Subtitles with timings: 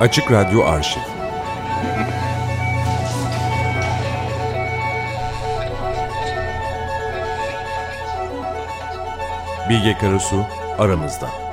[0.00, 1.00] Açık Radyo Arşiv
[9.68, 10.46] Bilge Karasu
[10.78, 11.43] aramızda.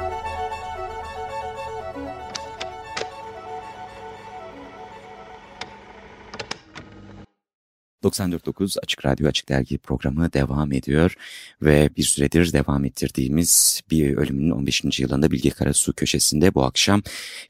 [8.03, 11.15] 94.9 Açık Radyo Açık Dergi programı devam ediyor
[11.61, 14.99] ve bir süredir devam ettirdiğimiz bir ölümünün 15.
[14.99, 17.01] yılında Bilge Karasu köşesinde bu akşam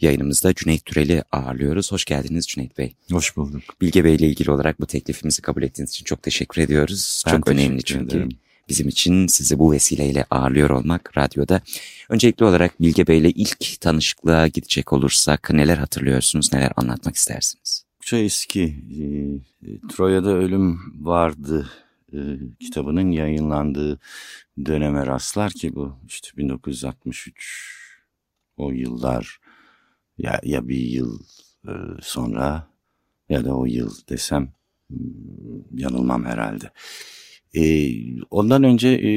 [0.02, 1.92] yayınımızda Cüneyt Türel'i ağırlıyoruz.
[1.92, 2.96] Hoş geldiniz Cüneyt Bey.
[3.12, 3.64] Hoş bulduk.
[3.82, 7.24] Bilge Bey ile ilgili olarak bu teklifimizi kabul ettiğiniz için çok teşekkür ediyoruz.
[7.28, 8.18] Ben çok önemli çünkü.
[8.18, 8.30] Ederim.
[8.70, 11.62] Bizim için sizi bu vesileyle ağırlıyor olmak radyoda.
[12.10, 17.91] Öncelikli olarak Bilge Bey ile ilk tanışıklığa gidecek olursak neler hatırlıyorsunuz, neler anlatmak istersiniz?
[18.02, 18.64] Çok eski.
[18.64, 21.70] E, Troya'da Ölüm Vardı
[22.14, 22.20] e,
[22.60, 24.00] kitabının yayınlandığı
[24.66, 27.72] döneme rastlar ki bu işte 1963
[28.58, 29.40] o yıllar
[30.18, 31.20] ya, ya bir yıl
[31.68, 32.68] e, sonra
[33.30, 34.54] ya da o yıl desem
[35.74, 36.72] yanılmam herhalde.
[37.54, 37.92] E,
[38.30, 39.12] ondan önce e,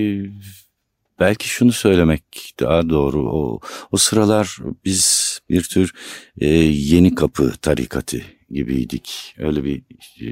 [1.21, 3.31] belki şunu söylemek daha doğru.
[3.33, 3.61] O,
[3.93, 5.93] o sıralar biz bir tür
[6.41, 8.23] e, yeni kapı tarikatı
[8.55, 9.35] gibiydik.
[9.39, 9.83] Öyle bir
[10.21, 10.27] e,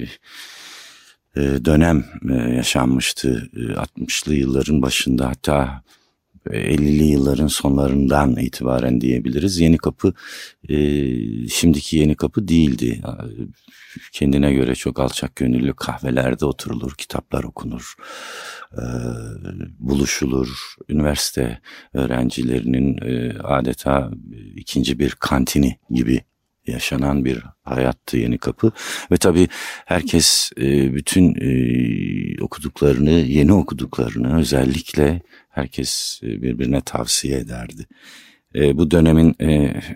[1.36, 5.82] e dönem e, yaşanmıştı e, 60'lı yılların başında hatta
[6.46, 9.60] 50'li yılların sonlarından itibaren diyebiliriz.
[9.60, 10.14] Yeni Kapı
[11.50, 13.02] şimdiki Yeni Kapı değildi.
[14.12, 17.94] Kendine göre çok alçak gönüllü kahvelerde oturulur, kitaplar okunur,
[19.78, 20.74] buluşulur.
[20.88, 21.60] Üniversite
[21.92, 22.98] öğrencilerinin
[23.42, 24.10] adeta
[24.56, 26.20] ikinci bir kantini gibi
[26.66, 28.72] yaşanan bir hayattı Yeni Kapı
[29.10, 29.48] ve tabii
[29.84, 37.86] herkes e, bütün e, okuduklarını, yeni okuduklarını özellikle herkes e, birbirine tavsiye ederdi.
[38.54, 39.36] Bu dönemin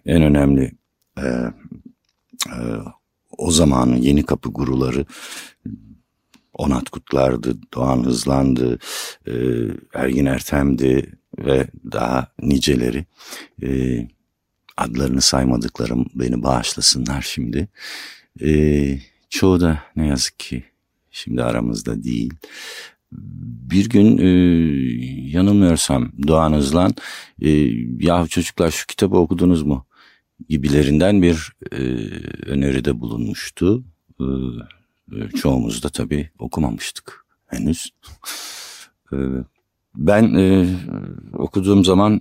[0.06, 0.72] en önemli
[3.38, 5.06] o zamanın Yeni Kapı guruları
[6.52, 8.78] Onat Kutlar'dı, Doğan Hızlan'dı,
[9.94, 13.04] Ergin Ertem'di ve daha niceleri.
[13.62, 13.68] E,
[14.76, 17.68] adlarını saymadıklarım beni bağışlasınlar şimdi.
[18.42, 18.98] E,
[19.30, 20.64] çoğu da ne yazık ki
[21.10, 22.34] şimdi aramızda değil.
[23.12, 24.28] Bir gün e,
[25.30, 26.94] yanılmıyorsam Doğan Hızlan
[27.42, 27.50] e,
[28.00, 29.86] ya çocuklar şu kitabı okudunuz mu
[30.48, 31.76] gibilerinden bir e,
[32.46, 33.84] öneride bulunmuştu.
[34.20, 34.24] E,
[35.16, 37.90] e çoğumuz da tabii okumamıştık henüz.
[39.12, 39.16] E,
[39.96, 40.66] ben e,
[41.32, 42.20] okuduğum zaman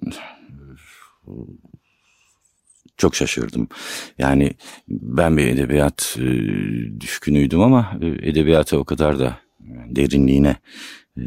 [2.97, 3.67] çok şaşırdım.
[4.17, 4.51] Yani
[4.89, 6.25] ben bir edebiyat e,
[7.01, 9.37] düşkünüydüm ama e, edebiyata o kadar da
[9.89, 10.55] derinliğine
[11.17, 11.23] e,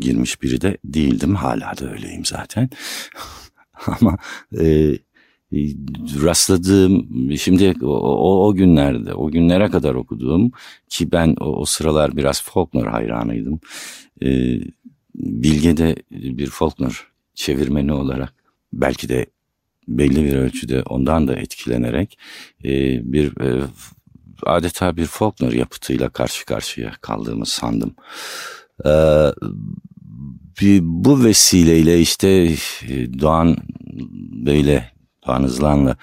[0.00, 1.34] girmiş biri de değildim.
[1.34, 2.70] Hala da öyleyim zaten.
[3.86, 4.16] ama
[4.60, 4.66] e,
[5.52, 5.58] e,
[6.22, 7.08] rastladığım
[7.38, 10.50] şimdi o, o, günlerde o günlere kadar okuduğum
[10.88, 13.60] ki ben o, o sıralar biraz Faulkner hayranıydım.
[14.22, 14.60] E,
[15.14, 16.92] Bilge'de bir Faulkner
[17.34, 18.34] çevirmeni olarak
[18.72, 19.26] belki de
[19.88, 22.18] belli bir ölçüde ondan da etkilenerek
[22.64, 22.70] e,
[23.12, 23.62] bir e,
[24.42, 27.94] adeta bir Faulkner yapıtıyla karşı karşıya kaldığımı sandım.
[28.84, 28.90] E,
[30.60, 32.28] bir, bu vesileyle işte
[32.88, 33.56] e, Doğan
[34.46, 34.82] Bey'le,
[35.26, 35.96] Doğan Hızlan'la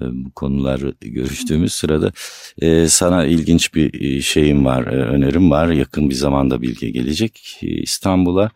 [0.00, 2.12] bu konuları görüştüğümüz sırada
[2.58, 5.68] e, sana ilginç bir e, şeyim var, önerim var.
[5.68, 8.50] Yakın bir zamanda Bilge gelecek İstanbul'a.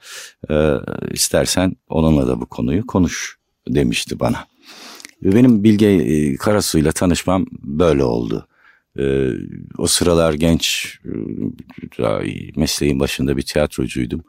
[0.50, 0.74] E,
[1.12, 3.36] istersen onunla da bu konuyu konuş
[3.68, 4.46] demişti bana.
[5.34, 8.48] Benim Bilge e, Karasu'yla tanışmam böyle oldu.
[8.98, 9.30] E,
[9.78, 10.98] o sıralar genç,
[11.98, 14.24] e, mesleğin başında bir tiyatrocuydum.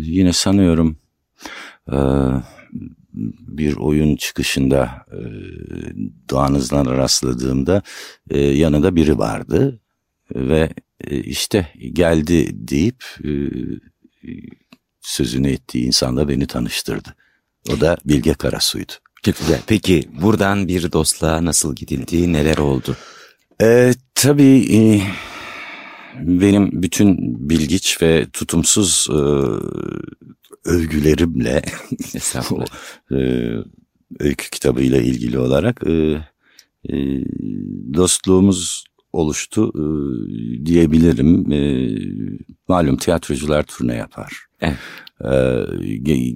[0.00, 0.96] yine sanıyorum
[3.48, 5.20] bir oyun çıkışında e,
[6.30, 7.82] Doğan Hızlan'a rastladığımda
[8.34, 9.80] yanında biri vardı.
[10.34, 10.70] Ve
[11.10, 13.04] işte geldi deyip
[15.00, 17.14] sözünü ettiği insanla beni tanıştırdı.
[17.72, 18.92] O da Bilge Karasu'ydu.
[19.22, 19.60] Çok güzel.
[19.66, 22.96] Peki buradan bir dostluğa nasıl gidildi, neler oldu?
[23.62, 24.80] Ee, tabii e,
[26.20, 27.16] benim bütün
[27.50, 29.20] bilgiç ve tutumsuz e,
[30.64, 31.62] övgülerimle
[32.50, 32.64] o,
[33.14, 33.48] e,
[34.18, 35.92] öykü kitabıyla ilgili olarak e,
[36.88, 36.94] e,
[37.94, 39.84] dostluğumuz oluştu e,
[40.66, 41.52] diyebilirim.
[41.52, 41.90] E,
[42.68, 44.32] malum tiyatrocular turne yapar.
[44.60, 44.76] Evet.
[45.24, 45.64] E,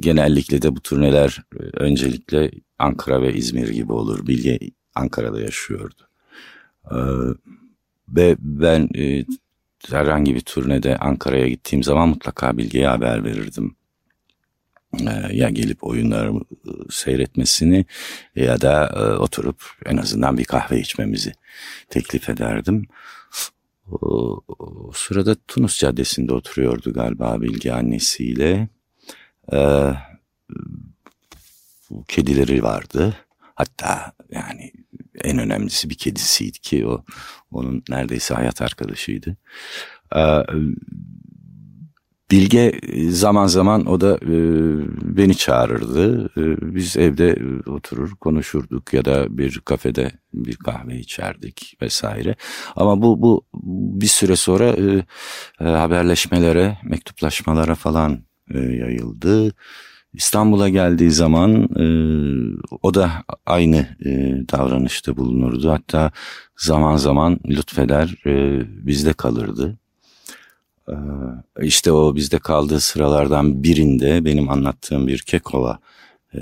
[0.00, 4.26] genellikle de bu turneler e, öncelikle Ankara ve İzmir gibi olur.
[4.26, 4.58] Bilge
[4.94, 6.08] Ankara'da yaşıyordu.
[6.90, 6.96] Ee,
[8.08, 9.24] ve ben e,
[9.90, 13.76] herhangi bir turnede Ankara'ya gittiğim zaman mutlaka Bilge'ye haber verirdim.
[15.00, 17.84] e, ya gelip oyunlarımı e, seyretmesini
[18.36, 18.90] ya da
[19.20, 21.32] oturup en azından bir kahve içmemizi
[21.90, 22.86] teklif ederdim.
[23.90, 28.68] O, o sırada Tunus Caddesi'nde oturuyordu galiba Bilge annesiyle.
[29.52, 29.92] Ee,
[32.08, 33.16] kedileri vardı.
[33.54, 34.72] Hatta yani
[35.24, 37.04] en önemlisi bir kedisiydi ki o
[37.50, 39.36] onun neredeyse hayat arkadaşıydı.
[40.16, 40.42] Ee,
[42.30, 44.36] Bilge zaman zaman o da e,
[45.16, 46.24] beni çağırırdı.
[46.26, 52.36] E, biz evde e, oturur konuşurduk ya da bir kafede bir kahve içerdik vesaire.
[52.76, 53.46] Ama bu bu
[54.00, 55.04] bir süre sonra e,
[55.60, 58.18] e, haberleşmelere, mektuplaşmalara falan
[58.54, 59.52] e, yayıldı.
[60.14, 61.86] İstanbul'a geldiği zaman e,
[62.82, 63.12] o da
[63.46, 64.10] aynı e,
[64.52, 65.70] davranışta bulunurdu.
[65.70, 66.10] Hatta
[66.56, 69.78] zaman zaman lütfeder e, bizde kalırdı.
[70.88, 70.94] E,
[71.62, 75.78] işte o bizde kaldığı sıralardan birinde benim anlattığım bir Kekova
[76.34, 76.40] e,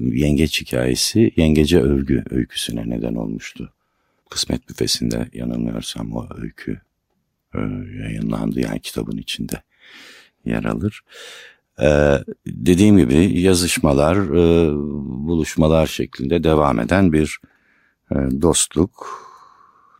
[0.00, 3.72] yengeç hikayesi yengece övgü öyküsüne neden olmuştu.
[4.30, 6.80] Kısmet büfesinde yanılmıyorsam o öykü
[7.54, 7.58] e,
[8.02, 9.62] yayınlandı yani kitabın içinde
[10.46, 11.00] yer alır.
[11.82, 14.72] Ee, dediğim gibi yazışmalar, e,
[15.26, 17.38] buluşmalar şeklinde devam eden bir
[18.10, 19.26] e, dostluk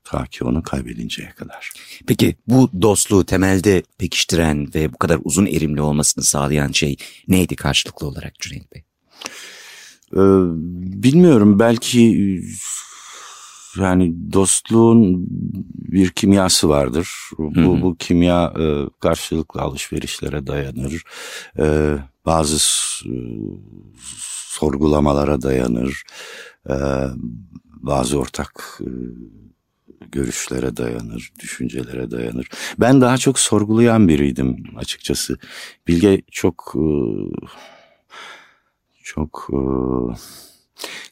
[0.04, 1.72] ta ki onu kaybedinceye kadar.
[2.06, 6.96] Peki bu dostluğu temelde pekiştiren ve bu kadar uzun erimli olmasını sağlayan şey
[7.28, 8.82] neydi karşılıklı olarak Cüneyt Bey?
[10.12, 10.18] Ee,
[11.02, 12.42] bilmiyorum belki
[13.78, 15.26] yani dostluğun
[15.74, 17.08] bir kimyası vardır.
[17.38, 18.64] Bu, bu kimya e,
[19.00, 21.02] karşılıklı alışverişlere dayanır.
[21.58, 21.96] E,
[22.26, 22.56] bazı
[23.08, 23.14] e,
[24.48, 26.02] sorgulamalara dayanır.
[26.68, 26.74] E,
[27.82, 28.88] bazı ortak e,
[30.12, 32.48] görüşlere dayanır, düşüncelere dayanır.
[32.78, 35.38] Ben daha çok sorgulayan biriydim açıkçası.
[35.86, 36.86] Bilge çok e,
[39.02, 39.58] çok e,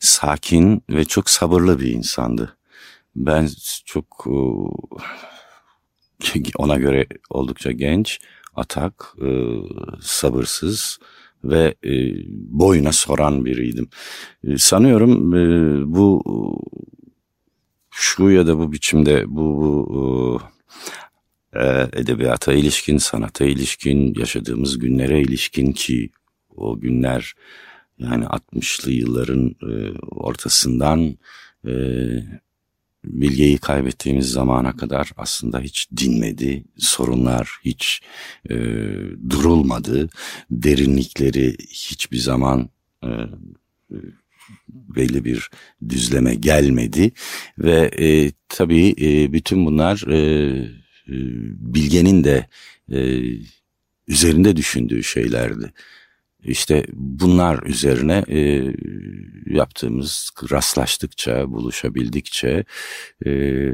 [0.01, 2.57] sakin ve çok sabırlı bir insandı.
[3.17, 3.49] Ben
[3.85, 4.37] çok e,
[6.59, 8.21] ona göre oldukça genç,
[8.55, 9.29] atak, e,
[10.03, 10.99] sabırsız
[11.45, 11.93] ve e,
[12.31, 13.89] boyuna soran biriydim.
[14.57, 15.33] Sanıyorum
[15.95, 16.23] bu
[17.91, 19.43] şu ya da bu biçimde bu,
[19.89, 20.41] bu
[21.93, 26.11] edebiyata ilişkin, sanata ilişkin, yaşadığımız günlere ilişkin ki
[26.57, 27.35] o günler
[27.99, 31.19] yani 60'lı yılların e, ortasından
[31.67, 31.73] e,
[33.05, 36.65] bilgeyi kaybettiğimiz zamana kadar aslında hiç dinmedi.
[36.79, 38.01] Sorunlar hiç
[38.51, 38.55] e,
[39.31, 40.09] durulmadı.
[40.51, 42.69] Derinlikleri hiçbir zaman
[43.05, 43.09] e,
[44.69, 45.51] belli bir
[45.89, 47.13] düzleme gelmedi.
[47.59, 50.19] Ve e, tabii e, bütün bunlar e,
[51.09, 51.17] e,
[51.75, 52.49] bilgenin de
[52.93, 52.99] e,
[54.09, 55.73] üzerinde düşündüğü şeylerdi.
[56.45, 58.63] İşte bunlar üzerine e,
[59.47, 62.65] yaptığımız rastlaştıkça, buluşabildikçe
[63.27, 63.71] e,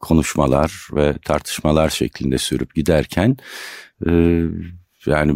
[0.00, 3.36] konuşmalar ve tartışmalar şeklinde sürüp giderken
[4.06, 4.12] e,
[5.06, 5.32] yani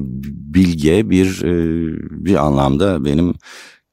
[0.54, 1.52] bilge bir e,
[2.24, 3.34] bir anlamda benim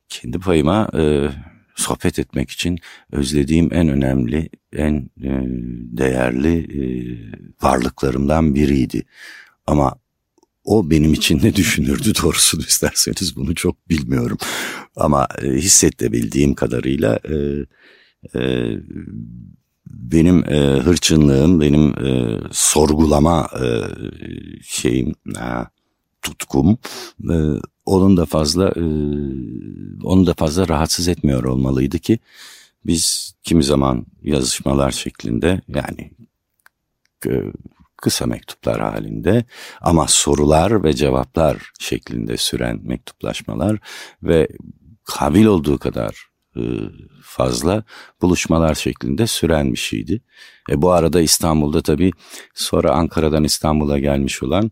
[0.09, 1.29] kendi payıma e,
[1.75, 2.79] sohbet etmek için
[3.11, 5.29] özlediğim en önemli, en e,
[5.97, 6.83] değerli e,
[7.61, 9.05] varlıklarımdan biriydi.
[9.67, 9.95] Ama
[10.65, 14.37] o benim için ne düşünürdü doğrusunu isterseniz bunu çok bilmiyorum.
[14.95, 17.35] Ama e, hissettebildiğim kadarıyla e,
[18.39, 18.71] e,
[19.87, 23.67] benim e, hırçınlığım, benim e, sorgulama e,
[24.63, 25.45] şeyim, e,
[26.21, 26.77] tutkum
[27.31, 27.35] e,
[27.85, 28.83] onun da fazla e,
[30.03, 32.19] onu da fazla rahatsız etmiyor olmalıydı ki
[32.85, 36.11] biz kimi zaman yazışmalar şeklinde yani
[37.27, 37.43] e,
[38.05, 39.45] kısa mektuplar halinde
[39.81, 43.77] ama sorular ve cevaplar şeklinde süren mektuplaşmalar
[44.23, 44.47] ve
[45.03, 46.61] kabil olduğu kadar e,
[47.21, 47.83] fazla
[48.21, 50.21] buluşmalar şeklinde süren bir şeydi.
[50.69, 52.11] E bu arada İstanbul'da tabii
[52.53, 54.71] sonra Ankara'dan İstanbul'a gelmiş olan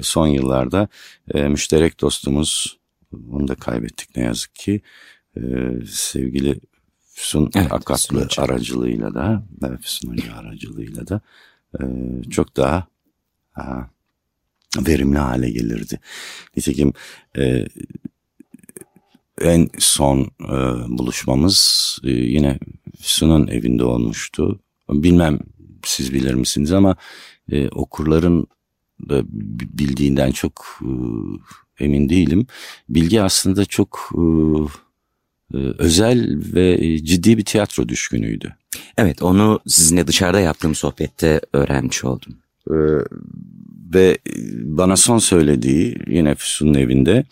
[0.00, 0.88] son yıllarda
[1.34, 2.78] e, müşterek dostumuz
[3.30, 4.82] onu da kaybettik ne yazık ki
[5.36, 5.40] e,
[5.86, 6.60] sevgili
[7.14, 9.42] Füsun evet, Akatlı aracılığıyla da
[9.80, 11.20] Füsun Hoca aracılığıyla da
[12.30, 12.86] çok daha
[13.52, 13.90] ha,
[14.78, 16.00] verimli hale gelirdi.
[16.56, 16.92] Nitekim
[17.38, 17.66] e,
[19.40, 20.56] en son e,
[20.98, 22.58] buluşmamız e, yine
[23.00, 24.60] Füsun'un evinde olmuştu.
[24.90, 25.38] Bilmem
[25.84, 26.96] siz bilir misiniz ama
[27.72, 28.46] okurların
[29.08, 29.22] da
[29.78, 30.80] bildiğinden çok
[31.80, 32.46] emin değilim.
[32.88, 34.10] Bilgi aslında çok
[35.78, 38.56] özel ve ciddi bir tiyatro düşkünüydü.
[38.98, 42.34] Evet onu sizinle dışarıda yaptığım sohbette öğrenmiş oldum.
[42.70, 42.74] Ee,
[43.94, 44.18] ve
[44.64, 47.24] bana son söylediği yine Füsun'un evinde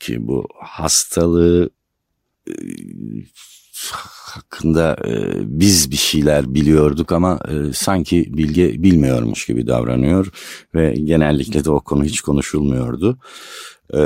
[0.00, 1.70] ki bu hastalığı
[2.48, 2.54] e,
[4.30, 10.32] hakkında e, biz bir şeyler biliyorduk ama e, sanki Bilge bilmiyormuş gibi davranıyor
[10.74, 13.18] ve genellikle de o konu hiç konuşulmuyordu.
[13.94, 14.00] E,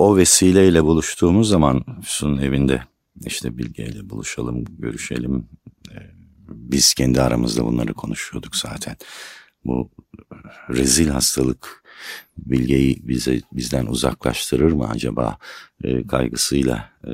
[0.00, 2.82] o vesileyle buluştuğumuz zaman Füsun'un evinde
[3.26, 5.48] işte Bilge ile buluşalım, görüşelim.
[5.90, 5.96] E,
[6.48, 8.96] biz kendi aramızda bunları konuşuyorduk zaten.
[9.64, 9.90] Bu
[10.68, 11.84] rezil hastalık
[12.38, 15.38] Bilge'yi bize bizden uzaklaştırır mı acaba
[15.84, 17.10] e, kaygısıyla e,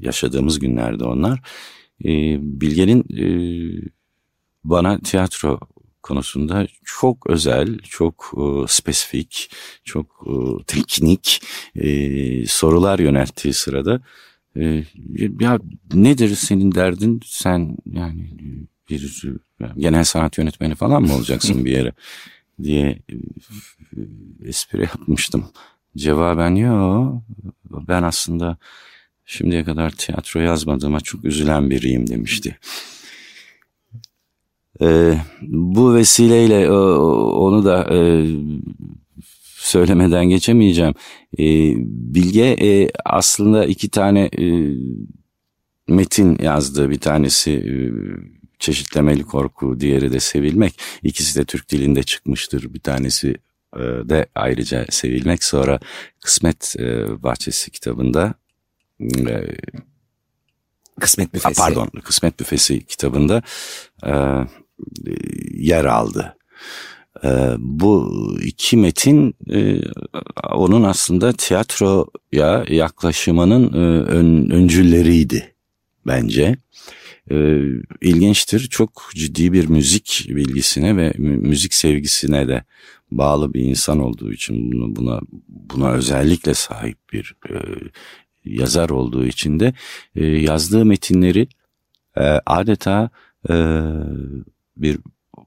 [0.00, 1.38] yaşadığımız günlerde onlar.
[2.04, 2.10] E,
[2.60, 3.26] Bilge'nin e,
[4.64, 5.60] bana tiyatro
[6.08, 9.50] konusunda çok özel, çok e, spesifik,
[9.84, 11.42] çok e, teknik
[11.76, 14.00] e, sorular yönelttiği sırada
[14.56, 14.84] e,
[15.40, 15.58] ya
[15.94, 18.30] nedir senin derdin sen yani
[18.90, 19.24] bir
[19.76, 21.92] genel sanat yönetmeni falan mı olacaksın bir yere
[22.62, 23.14] diye e,
[24.44, 25.44] espri yapmıştım.
[25.96, 27.22] Cevaben yok
[27.70, 28.56] ben aslında
[29.24, 32.58] şimdiye kadar tiyatro yazmadığıma çok üzülen biriyim demişti.
[34.80, 38.26] Ee, bu vesileyle e, onu da e,
[39.56, 40.94] söylemeden geçemeyeceğim.
[41.38, 41.44] E,
[42.14, 44.74] Bilge e, aslında iki tane e,
[45.88, 46.90] metin yazdı.
[46.90, 47.74] Bir tanesi e,
[48.58, 50.80] çeşitlemeli korku, diğeri de sevilmek.
[51.02, 52.74] İkisi de Türk dilinde çıkmıştır.
[52.74, 53.34] Bir tanesi
[53.76, 55.44] e, de ayrıca sevilmek.
[55.44, 55.80] Sonra
[56.20, 58.34] Kısmet e, Bahçesi kitabında
[59.00, 59.56] e,
[61.00, 61.60] Kısmet Büfesi.
[61.60, 63.42] Pardon, Kısmet Büfesi kitabında
[64.06, 64.12] e,
[65.54, 66.36] yer aldı.
[67.24, 69.80] E, bu iki metin e,
[70.52, 75.54] onun aslında tiyatroya yaklaşımının e, ön, öncülleriydi
[76.06, 76.56] bence.
[77.30, 77.60] E,
[78.00, 82.64] ilginçtir, çok ciddi bir müzik bilgisine ve müzik sevgisine de
[83.10, 87.54] bağlı bir insan olduğu için bunu, buna buna özellikle sahip bir e,
[88.44, 89.74] yazar olduğu için de
[90.16, 91.48] e, yazdığı metinleri
[92.16, 93.10] e, adeta
[93.50, 93.54] e,
[94.82, 94.98] bir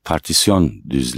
[0.03, 1.15] partisyon düz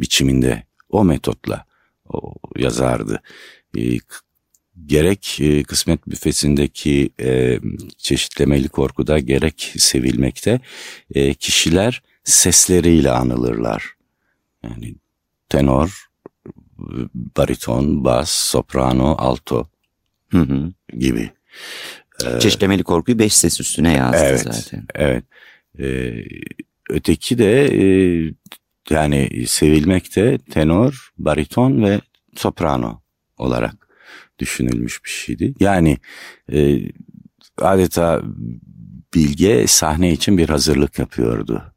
[0.00, 1.64] biçiminde o metotla
[2.08, 3.22] o yazardı.
[3.78, 3.98] E,
[4.86, 7.60] gerek e, kısmet büfesindeki e,
[7.98, 10.60] çeşitlemeli korkuda gerek sevilmekte
[11.14, 13.94] e, kişiler sesleriyle anılırlar.
[14.62, 14.94] Yani
[15.48, 16.06] tenor,
[17.14, 19.68] bariton, bas, soprano, alto
[20.30, 20.72] Hı hı.
[20.98, 21.30] gibi.
[22.40, 24.86] Çeşitlemeli korkuyu beş ses üstüne yazdı evet, zaten.
[24.94, 25.24] Evet.
[25.78, 26.24] Ee,
[26.90, 27.84] öteki de e,
[28.90, 32.00] yani sevilmekte tenor, bariton ve
[32.36, 33.02] soprano
[33.38, 33.88] olarak
[34.38, 35.54] düşünülmüş bir şeydi.
[35.60, 35.98] Yani
[36.52, 36.80] e,
[37.58, 38.22] adeta
[39.14, 41.71] Bilge sahne için bir hazırlık yapıyordu.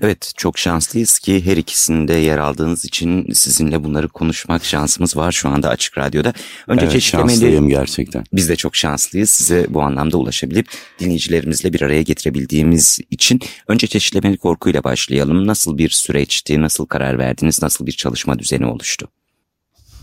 [0.00, 5.48] Evet çok şanslıyız ki her ikisinde yer aldığınız için sizinle bunları konuşmak şansımız var şu
[5.48, 6.32] anda Açık Radyo'da.
[6.68, 7.30] Önce evet, çeşitlemeli...
[7.30, 8.24] şanslıyım gerçekten.
[8.32, 13.40] Biz de çok şanslıyız size bu anlamda ulaşabilip dinleyicilerimizle bir araya getirebildiğimiz için.
[13.68, 15.46] Önce çeşitlemeli korkuyla başlayalım.
[15.46, 19.08] Nasıl bir süreçti, nasıl karar verdiniz, nasıl bir çalışma düzeni oluştu?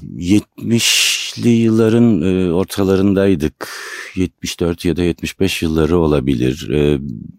[0.03, 3.69] 70'li yılların e, ortalarındaydık.
[4.15, 6.69] 74 ya da 75 yılları olabilir.
[6.69, 6.93] E,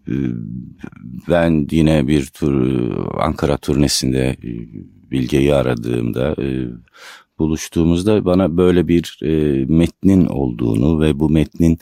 [0.07, 0.15] e,
[1.29, 2.53] ben yine bir tur
[3.21, 4.37] Ankara turnesinde
[5.11, 6.35] Bilge'yi aradığımda
[7.39, 9.19] buluştuğumuzda bana böyle bir
[9.67, 11.79] metnin olduğunu ve bu metnin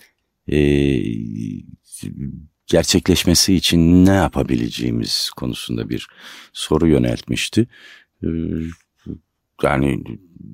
[2.68, 6.08] gerçekleşmesi için ne yapabileceğimiz konusunda bir
[6.54, 7.68] soru yöneltmişti.
[9.64, 10.04] Yani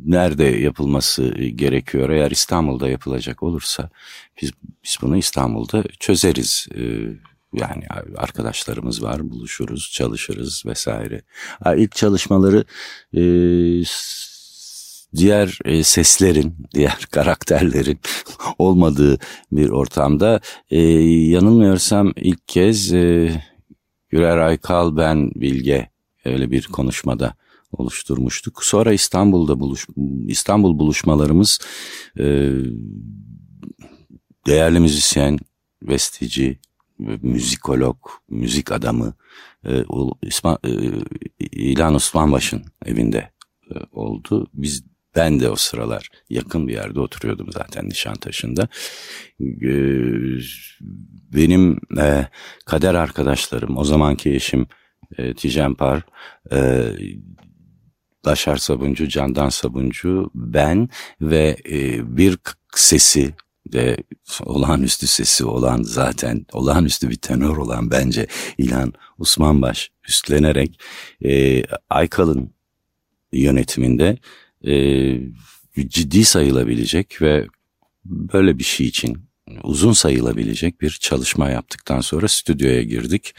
[0.05, 2.09] nerede yapılması gerekiyor?
[2.09, 3.89] Eğer İstanbul'da yapılacak olursa
[4.41, 4.51] biz,
[4.83, 6.67] biz bunu İstanbul'da çözeriz.
[6.75, 6.81] Ee,
[7.53, 7.83] yani
[8.17, 11.21] arkadaşlarımız var, buluşuruz, çalışırız vesaire.
[11.75, 12.65] İlk çalışmaları
[13.13, 13.21] e,
[15.15, 17.99] diğer e, seslerin, diğer karakterlerin
[18.57, 19.17] olmadığı
[19.51, 22.91] bir ortamda e, yanılmıyorsam ilk kez
[24.09, 25.89] Güler Aykal ben Bilge
[26.25, 27.35] öyle bir konuşmada
[27.71, 28.63] oluşturmuştuk.
[28.63, 29.87] Sonra İstanbul'da buluş
[30.27, 31.59] İstanbul buluşmalarımız
[32.19, 32.51] e,
[34.47, 35.39] değerli müzisyen,
[35.81, 36.59] besteci,
[37.21, 37.97] müzikolog,
[38.29, 39.13] müzik adamı
[39.65, 39.83] e,
[40.21, 40.69] İsma, e,
[41.39, 43.31] İlhan Osmanbaş'ın evinde
[43.71, 44.47] e, oldu.
[44.53, 44.83] Biz
[45.15, 48.67] ben de o sıralar yakın bir yerde oturuyordum zaten Nişantaşı'nda.
[49.41, 49.71] E,
[51.33, 52.27] benim e,
[52.65, 54.67] kader arkadaşlarım, o zamanki eşim
[55.17, 56.01] e, Tijen Par,
[56.51, 56.91] e,
[58.27, 60.89] Başar Sabuncu, Candan Sabuncu, ben
[61.21, 62.37] ve e, bir
[62.75, 63.33] sesi
[63.71, 63.97] de
[64.45, 70.79] olağanüstü sesi olan zaten olağanüstü bir tenor olan bence İlhan Osmanbaş üstlenerek
[71.25, 72.53] e, Aykal'ın
[73.31, 74.17] yönetiminde
[74.67, 74.73] e,
[75.87, 77.47] ciddi sayılabilecek ve
[78.05, 79.17] böyle bir şey için
[79.63, 83.35] uzun sayılabilecek bir çalışma yaptıktan sonra stüdyoya girdik.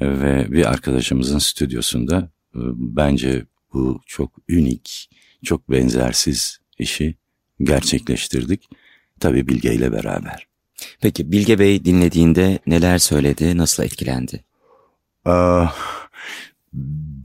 [0.00, 3.46] Ve bir arkadaşımızın stüdyosunda e, bence
[3.76, 5.10] bu çok unik,
[5.44, 7.14] çok benzersiz işi
[7.60, 8.68] gerçekleştirdik.
[9.20, 10.46] Tabii Bilge ile beraber.
[11.00, 14.44] Peki Bilge Bey dinlediğinde neler söyledi, nasıl etkilendi?
[15.26, 15.64] Ee,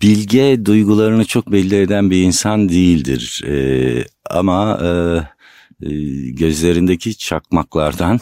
[0.01, 3.43] Bilge duygularını çok belli eden bir insan değildir.
[3.47, 4.89] Ee, ama e,
[5.87, 5.89] e,
[6.31, 8.19] gözlerindeki çakmaklardan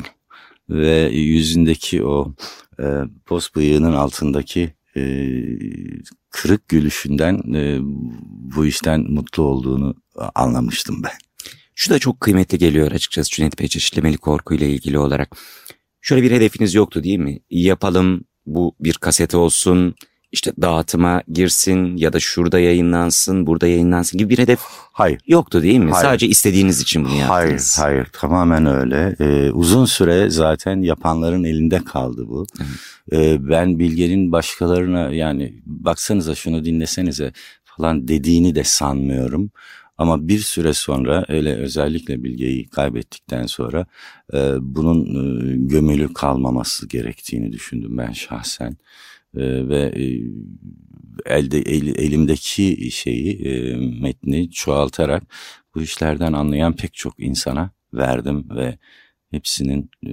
[0.70, 2.34] ve yüzündeki o
[2.80, 2.86] e,
[3.26, 5.04] post bıyığının altındaki e,
[6.30, 7.78] kırık gülüşünden e,
[8.56, 9.96] bu işten mutlu olduğunu
[10.36, 11.18] anlamıştım ben.
[11.76, 15.38] Şu da çok kıymetli geliyor açıkçası Cüneyt Bey çeşitlemeli korku ile ilgili olarak.
[16.02, 17.40] Şöyle bir hedefiniz yoktu değil mi?
[17.50, 19.96] Yapalım bu bir kasete olsun
[20.32, 24.60] işte dağıtıma girsin ya da şurada yayınlansın, burada yayınlansın gibi bir hedef
[24.92, 25.22] hayır.
[25.28, 25.92] yoktu değil mi?
[25.92, 26.06] Hayır.
[26.06, 27.80] Sadece istediğiniz için bunu yaptınız.
[27.80, 28.08] Hayır, hayır.
[28.14, 29.16] Tamamen öyle.
[29.20, 32.46] Ee, uzun süre zaten yapanların elinde kaldı bu.
[33.12, 37.34] Ee, ben Bilge'nin başkalarına yani baksanıza şunu dinlesenize
[37.64, 39.52] falan dediğini de sanmıyorum.
[39.98, 43.86] Ama bir süre sonra öyle özellikle Bilge'yi kaybettikten sonra
[44.34, 48.78] e, bunun e, gömülü kalmaması gerektiğini düşündüm ben şahsen.
[49.38, 50.06] Ee, ve e,
[51.26, 55.24] elde el, elimdeki şeyi e, metni çoğaltarak
[55.76, 58.78] bu işlerden anlayan pek çok insana verdim ve
[59.32, 60.12] Hepsinin e,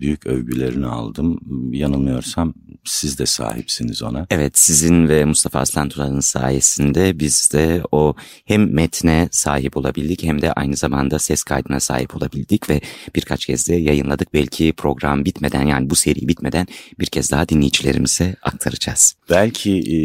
[0.00, 1.40] büyük övgülerini aldım.
[1.72, 4.26] Yanılmıyorsam siz de sahipsiniz ona.
[4.30, 8.14] Evet sizin ve Mustafa Aslan Turan'ın sayesinde biz de o
[8.44, 12.80] hem metne sahip olabildik hem de aynı zamanda ses kaydına sahip olabildik ve
[13.16, 14.34] birkaç kez de yayınladık.
[14.34, 16.66] Belki program bitmeden yani bu seri bitmeden
[16.98, 19.16] bir kez daha dinleyicilerimize aktaracağız.
[19.30, 19.96] Belki e,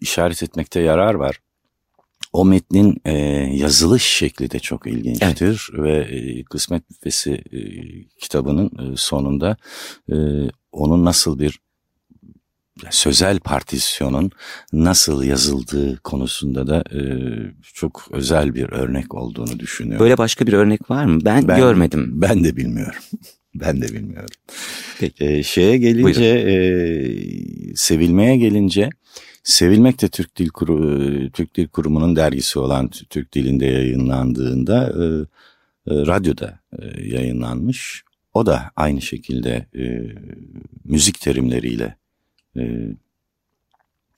[0.00, 1.40] işaret etmekte yarar var.
[2.36, 3.12] O metnin e,
[3.52, 5.84] yazılış şekli de çok ilginçtir evet.
[5.84, 7.60] ve e, Kısmet Büfesi e,
[8.20, 9.56] kitabının e, sonunda
[10.12, 10.16] e,
[10.72, 11.60] onun nasıl bir
[12.90, 14.30] sözel partisyonun
[14.72, 17.00] nasıl yazıldığı konusunda da e,
[17.74, 20.04] çok özel bir örnek olduğunu düşünüyorum.
[20.04, 21.20] Böyle başka bir örnek var mı?
[21.24, 22.10] Ben, ben görmedim.
[22.12, 23.00] Ben de bilmiyorum.
[23.54, 24.34] ben de bilmiyorum.
[25.00, 25.24] Peki.
[25.24, 26.56] E, şeye gelince, e,
[27.76, 28.90] sevilmeye gelince
[29.46, 35.04] Sevilmek de Türk Dil Kuru, Türk Dil Kurumu'nun dergisi olan Türk dilinde yayınlandığında e,
[35.92, 38.04] e, radyoda e, yayınlanmış.
[38.34, 39.84] O da aynı şekilde e,
[40.84, 41.96] müzik terimleriyle
[42.56, 42.88] e,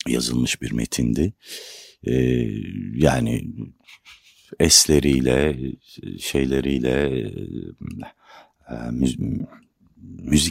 [0.07, 1.33] yazılmış bir metindi.
[2.05, 2.15] E,
[2.95, 3.49] yani
[4.61, 5.59] esleriyle,
[6.19, 7.31] şeyleriyle,
[8.71, 9.21] e, müzik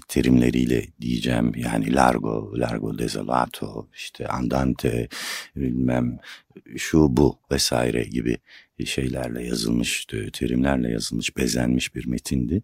[0.08, 5.08] terimleriyle diyeceğim yani largo, largo desolato, işte andante,
[5.56, 6.20] bilmem
[6.78, 8.38] şu bu vesaire gibi
[8.86, 12.64] şeylerle yazılmış, terimlerle yazılmış, bezenmiş bir metindi.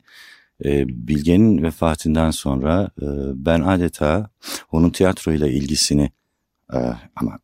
[0.66, 4.30] Ee, Bilge'nin vefatından sonra e, ben adeta
[4.72, 6.12] onun tiyatroyla ilgisini
[6.74, 6.78] e,
[7.16, 7.40] ama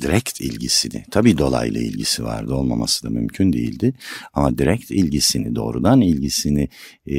[0.00, 3.94] direkt ilgisini, tabii dolaylı ilgisi vardı olmaması da mümkün değildi
[4.32, 6.68] ama direkt ilgisini, doğrudan ilgisini
[7.06, 7.16] e,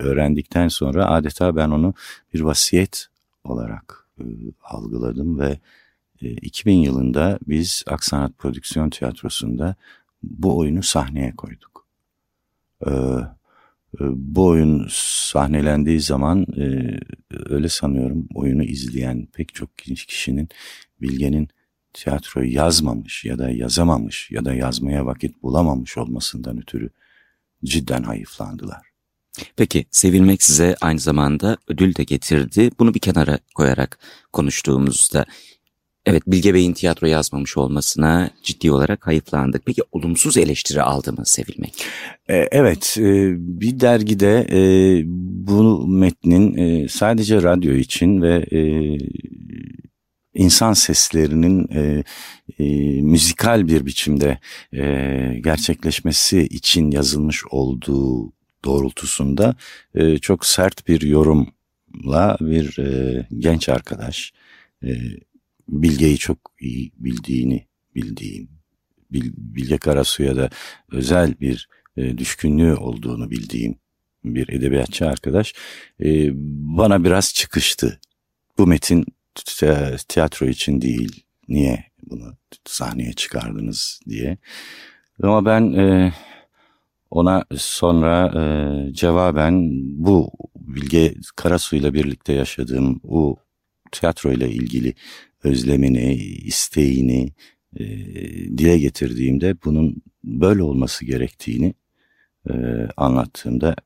[0.00, 1.94] öğrendikten sonra adeta ben onu
[2.34, 3.06] bir vasiyet
[3.44, 4.24] olarak e,
[4.62, 5.58] algıladım ve
[6.22, 9.74] e, 2000 yılında biz Aksanat Prodüksiyon Tiyatrosu'nda
[10.22, 11.86] bu oyunu sahneye koyduk.
[12.86, 16.98] E, e bu oyun sahnelendiği zaman e,
[17.30, 20.48] öyle sanıyorum oyunu izleyen pek çok kişinin
[21.00, 21.48] Bilge'nin
[21.92, 26.90] tiyatroyu yazmamış ya da yazamamış ya da yazmaya vakit bulamamış olmasından ötürü
[27.64, 28.88] cidden hayıflandılar.
[29.56, 32.70] Peki sevilmek size aynı zamanda ödül de getirdi.
[32.78, 33.98] Bunu bir kenara koyarak
[34.32, 35.24] konuştuğumuzda
[36.06, 39.62] evet Bilge Bey'in tiyatro yazmamış olmasına ciddi olarak hayıflandık.
[39.66, 41.84] Peki olumsuz eleştiri aldı mı sevilmek?
[42.28, 44.60] E, evet e, bir dergide e,
[45.48, 48.46] bu metnin sadece radyo için ve
[50.38, 52.04] insan seslerinin e,
[52.58, 52.64] e,
[53.02, 54.38] müzikal bir biçimde
[54.72, 54.84] e,
[55.44, 58.32] gerçekleşmesi için yazılmış olduğu
[58.64, 59.56] doğrultusunda
[59.94, 64.32] e, çok sert bir yorumla bir e, genç arkadaş
[64.84, 64.88] e,
[65.68, 68.48] Bilge'yi çok iyi bildiğini bildiğim
[69.10, 70.50] Bil, Bilge Karasu'ya da
[70.92, 73.78] özel bir e, düşkünlüğü olduğunu bildiğim
[74.24, 75.54] bir edebiyatçı arkadaş
[76.04, 76.30] e,
[76.78, 78.00] bana biraz çıkıştı.
[78.58, 79.06] Bu metin
[80.08, 84.38] tiyatro için değil niye bunu sahneye çıkardınız diye.
[85.22, 86.12] Ama ben e,
[87.10, 89.70] ona sonra e, cevaben
[90.04, 93.36] bu Bilge Karasu ile birlikte yaşadığım bu
[93.92, 94.94] tiyatro ile ilgili
[95.44, 97.32] özlemini, isteğini
[97.76, 97.84] e,
[98.58, 101.74] dile getirdiğimde bunun böyle olması gerektiğini
[102.50, 102.54] e,
[102.96, 103.76] anlattığımda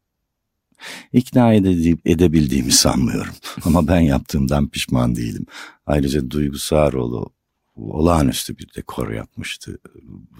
[1.13, 3.35] ikna ede, edebildiğimi sanmıyorum.
[3.65, 5.47] Ama ben yaptığımdan pişman değilim.
[5.87, 7.33] Ayrıca Duygu Sağroğlu
[7.77, 9.79] olağanüstü bir dekor yapmıştı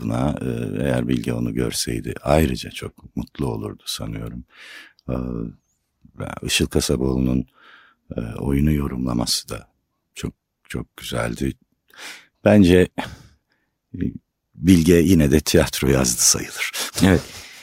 [0.01, 0.39] buna.
[0.41, 0.49] E,
[0.85, 4.45] eğer Bilge onu görseydi ayrıca çok mutlu olurdu sanıyorum.
[5.09, 5.15] E,
[6.43, 7.47] Işıl Kasaboğlu'nun
[8.17, 9.69] e, oyunu yorumlaması da
[10.15, 10.33] çok
[10.69, 11.53] çok güzeldi.
[12.45, 12.89] Bence
[14.55, 16.73] Bilge yine de tiyatro yazdı sayılır.
[17.03, 17.23] Evet.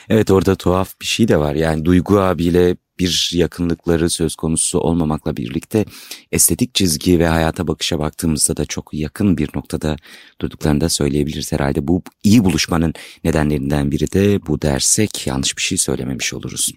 [0.09, 1.55] Evet orada tuhaf bir şey de var.
[1.55, 5.85] Yani Duygu abiyle bir yakınlıkları söz konusu olmamakla birlikte
[6.31, 9.95] estetik çizgi ve hayata bakışa baktığımızda da çok yakın bir noktada
[10.41, 11.87] durduklarını da söyleyebiliriz herhalde.
[11.87, 12.93] Bu iyi buluşmanın
[13.23, 16.71] nedenlerinden biri de bu dersek yanlış bir şey söylememiş oluruz.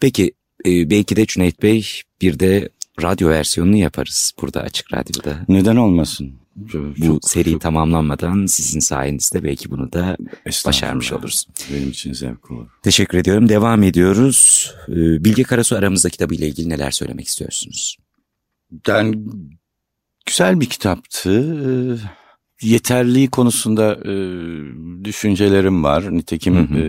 [0.00, 0.32] Peki
[0.66, 1.86] e, belki de Cüneyt Bey
[2.22, 2.68] bir de
[3.02, 5.44] radyo versiyonunu yaparız burada Açık Radyo'da.
[5.48, 6.32] Neden olmasın?
[6.58, 7.60] Bu çok, seri çok...
[7.60, 10.16] tamamlanmadan sizin sayenizde belki bunu da
[10.66, 11.46] başarmış oluruz.
[11.74, 12.66] Benim için zevk olur.
[12.82, 13.48] Teşekkür ediyorum.
[13.48, 14.72] Devam ediyoruz.
[14.88, 17.96] Ee, Bilge Karasu aramızda kitabı ile ilgili neler söylemek istiyorsunuz?
[18.86, 19.18] Yani
[20.26, 21.30] güzel bir kitaptı.
[21.32, 24.14] Ee, yeterliği konusunda e,
[25.04, 26.16] düşüncelerim var.
[26.16, 26.78] Nitekim hı hı.
[26.78, 26.88] E,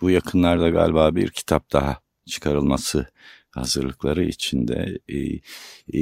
[0.00, 3.06] bu yakınlarda galiba bir kitap daha çıkarılması
[3.50, 5.18] hazırlıkları içinde e,
[5.92, 6.00] e,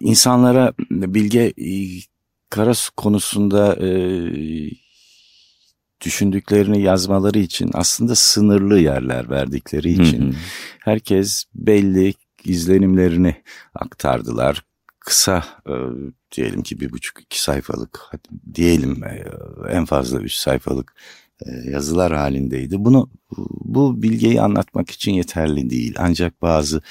[0.00, 2.00] insanlara Bilge e,
[2.50, 3.90] Karas konusunda e,
[6.04, 10.34] düşündüklerini yazmaları için aslında sınırlı yerler verdikleri için hı hı.
[10.80, 13.42] herkes belli izlenimlerini
[13.74, 14.64] aktardılar.
[15.00, 15.72] Kısa e,
[16.36, 18.10] diyelim ki bir buçuk iki sayfalık
[18.54, 19.24] diyelim e,
[19.70, 20.94] en fazla üç sayfalık
[21.64, 22.84] yazılar halindeydi.
[22.84, 23.10] Bunu
[23.64, 25.94] bu bilgiyi anlatmak için yeterli değil.
[25.98, 26.82] Ancak bazı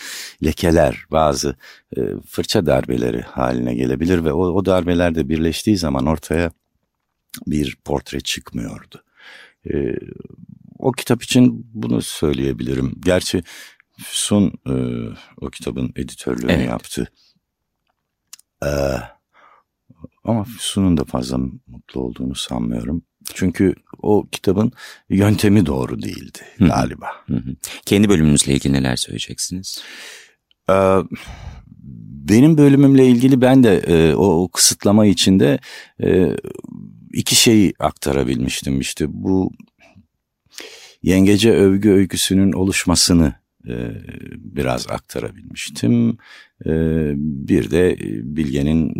[0.44, 1.56] lekeler, bazı
[1.98, 6.52] e, fırça darbeleri haline gelebilir ve o, o darbeler de birleştiği zaman ortaya
[7.48, 9.04] bir portre çıkmıyordu.
[9.74, 9.96] E,
[10.80, 12.96] o kitap için bunu söyleyebilirim.
[13.06, 13.44] Gerçi
[14.04, 14.74] Sun e,
[15.42, 16.70] o kitabın editörlüğünü evet.
[16.70, 17.08] yaptı.
[18.64, 18.70] E,
[20.24, 23.04] ama Füsun'un da fazla mutlu olduğunu sanmıyorum.
[23.34, 24.72] Çünkü o kitabın
[25.10, 27.08] yöntemi doğru değildi galiba.
[27.28, 27.56] Hı hı.
[27.86, 29.84] Kendi bölümünüzle ilgili neler söyleyeceksiniz?
[30.70, 30.98] Ee,
[32.30, 35.60] benim bölümümle ilgili ben de e, o, o kısıtlama içinde
[36.04, 36.38] e,
[37.14, 38.80] iki şeyi aktarabilmiştim.
[38.80, 39.52] İşte bu
[41.04, 43.34] yengece övgü öyküsünün oluşmasını
[43.68, 43.76] e,
[44.38, 46.18] biraz aktarabilmiştim.
[46.66, 46.72] E,
[47.16, 48.92] bir de Bilge'nin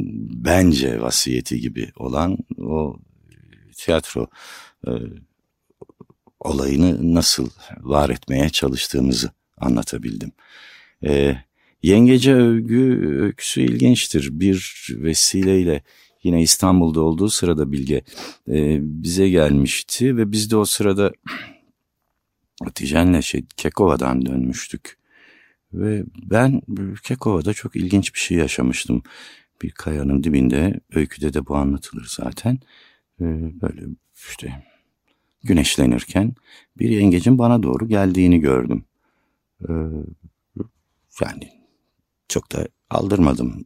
[0.46, 3.00] bence vasiyeti gibi olan o
[3.86, 4.28] tiyatro
[4.88, 4.92] e,
[6.40, 7.50] olayını nasıl
[7.82, 10.32] var etmeye çalıştığımızı anlatabildim.
[11.04, 11.36] E,
[11.84, 14.30] Yengece övgü öyküsü ilginçtir.
[14.32, 15.84] Bir vesileyle
[16.24, 18.02] yine İstanbul'da olduğu sırada Bilge
[18.48, 21.12] e, bize gelmişti ve biz de o sırada
[22.64, 24.98] Hatice'nle şey, Kekova'dan dönmüştük.
[25.74, 26.62] Ve ben
[27.04, 29.04] Kekova'da çok ilginç bir şey yaşamıştım.
[29.62, 32.60] Bir kayanın dibinde, öyküde de bu anlatılır zaten.
[33.22, 33.82] Ee, böyle
[34.16, 34.64] işte
[35.44, 36.34] güneşlenirken
[36.80, 38.86] bir yengecin bana doğru geldiğini gördüm.
[39.70, 39.74] Ee,
[41.22, 41.50] yani
[42.28, 43.66] çok da aldırmadım.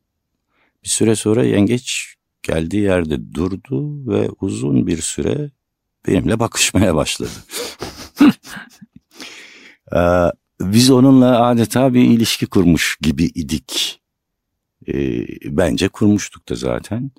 [0.84, 5.52] Bir süre sonra yengeç geldiği yerde durdu ve uzun bir süre
[6.08, 7.32] benimle bakışmaya başladı.
[9.96, 14.02] Ee, biz onunla adeta bir ilişki kurmuş gibi idik.
[15.46, 17.12] Bence kurmuştuk da zaten.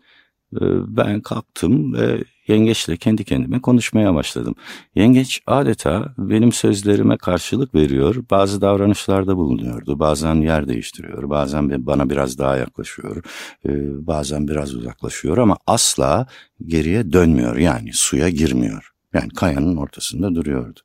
[0.61, 4.55] Ee, ben kalktım ve yengeçle kendi kendime konuşmaya başladım.
[4.95, 9.99] Yengeç adeta benim sözlerime karşılık veriyor, bazı davranışlarda bulunuyordu.
[9.99, 13.25] Bazen yer değiştiriyor, bazen bana biraz daha yaklaşıyor,
[13.69, 13.71] e,
[14.07, 16.27] bazen biraz uzaklaşıyor ama asla
[16.67, 18.93] geriye dönmüyor yani suya girmiyor.
[19.15, 20.81] Yani kayanın ortasında duruyordu.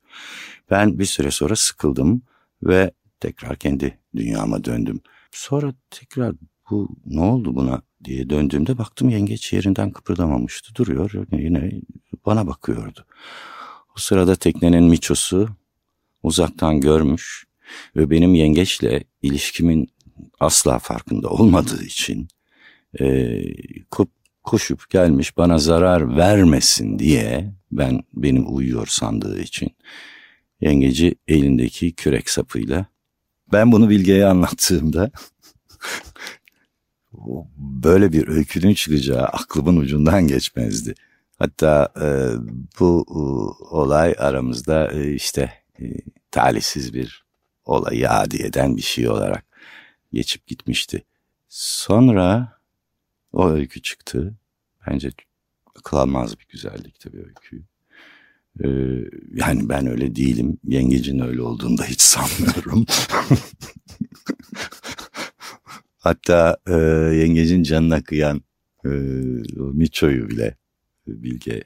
[0.70, 2.22] Ben bir süre sonra sıkıldım
[2.64, 5.02] ve tekrar kendi dünyama döndüm.
[5.32, 6.36] Sonra tekrar
[6.70, 10.76] bu ne oldu buna diye döndüğümde baktım yengeç yerinden kıpırdamamıştı.
[10.76, 11.72] Duruyor yine
[12.26, 13.06] bana bakıyordu.
[13.96, 15.50] O sırada teknenin miçosu
[16.24, 17.46] uzaktan görmüş
[17.96, 19.90] ve benim yengeçle ilişkimin
[20.40, 22.28] asla farkında olmadığı için
[23.00, 23.40] e,
[24.44, 29.70] koşup gelmiş bana zarar vermesin diye ben benim uyuyor sandığı için
[30.62, 32.86] yengeci elindeki kürek sapıyla
[33.52, 35.12] ben bunu Bilge'ye anlattığımda
[37.58, 40.94] böyle bir öykünün çıkacağı aklımın ucundan geçmezdi.
[41.40, 42.08] Hatta e,
[42.80, 43.20] bu e,
[43.76, 45.84] olay aramızda e, işte e,
[46.32, 47.26] talihsiz bir
[47.66, 49.46] olayı adi eden bir şey olarak
[50.14, 51.06] geçip gitmişti.
[51.50, 52.58] Sonra
[53.34, 54.36] o öykü çıktı.
[54.88, 55.10] Bence
[55.80, 57.64] akıl almaz bir güzellik tabii öykü.
[58.64, 58.68] Ee,
[59.34, 60.58] yani ben öyle değilim.
[60.64, 62.86] Yengecin öyle olduğunu da hiç sanmıyorum.
[66.02, 66.74] Hatta e,
[67.16, 68.42] yengecin canına kıyan
[68.86, 68.90] e,
[69.56, 70.58] Miço'yu bile
[71.08, 71.64] Bilge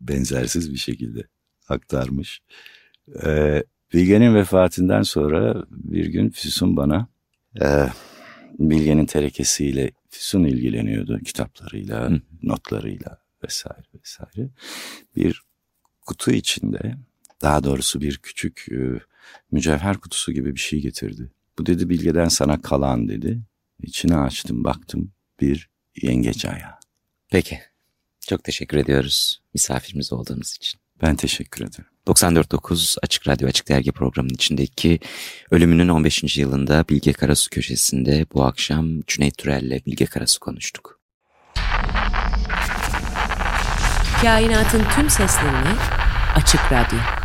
[0.00, 1.22] benzersiz bir şekilde
[1.68, 2.42] aktarmış.
[3.24, 3.62] E,
[3.94, 7.08] Bilge'nin vefatından sonra bir gün Füsun bana
[7.62, 7.66] e,
[8.58, 12.20] Bilge'nin terekesiyle Füsun ilgileniyordu kitaplarıyla, Hı.
[12.42, 14.50] notlarıyla vesaire vesaire.
[15.16, 15.42] Bir
[16.06, 16.94] kutu içinde
[17.42, 19.00] daha doğrusu bir küçük e,
[19.52, 21.30] mücevher kutusu gibi bir şey getirdi.
[21.58, 23.40] Bu dedi Bilge'den sana kalan dedi.
[23.82, 25.70] İçine açtım baktım bir
[26.02, 26.74] yengeç ayağı.
[27.30, 27.60] Peki.
[28.28, 30.80] Çok teşekkür ediyoruz misafirimiz olduğunuz için.
[31.02, 31.86] Ben teşekkür ederim.
[32.06, 35.00] 94.9 Açık Radyo Açık Dergi programının içindeki
[35.50, 36.36] ölümünün 15.
[36.36, 41.00] yılında Bilge Karasu köşesinde bu akşam Cüneyt Türel'le Bilge Karasu konuştuk.
[44.22, 45.78] Kainatın tüm seslerini
[46.34, 47.19] Açık Radyo